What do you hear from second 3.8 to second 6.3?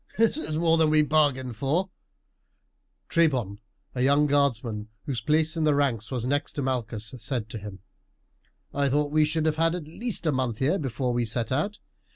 a young guardsman whose place in the ranks was